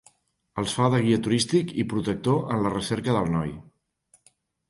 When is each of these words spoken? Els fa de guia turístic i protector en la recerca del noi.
Els 0.61 0.71
fa 0.77 0.87
de 0.93 1.01
guia 1.07 1.19
turístic 1.27 1.75
i 1.83 1.85
protector 1.91 2.41
en 2.55 2.65
la 2.67 2.73
recerca 2.77 3.17
del 3.19 3.29
noi. 3.37 3.53